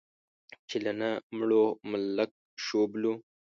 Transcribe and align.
چې 0.69 0.77
له 0.85 0.91
نه 0.99 1.09
مړو، 1.37 1.65
ملک 1.91 2.31
شوبلو. 2.65 3.13